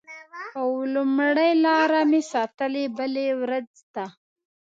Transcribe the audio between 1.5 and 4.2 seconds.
لاره مې ساتلې بلې ورځ ته